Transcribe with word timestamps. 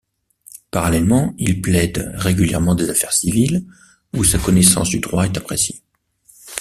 Parallèlement, 0.71 1.35
il 1.37 1.61
plaide 1.61 2.11
régulièrement 2.15 2.73
des 2.73 2.89
affaires 2.89 3.13
civils, 3.13 3.63
où 4.17 4.23
sa 4.23 4.39
connaissance 4.39 4.89
du 4.89 4.97
Droit 4.99 5.25
est 5.25 5.37
appréciée. 5.37 5.83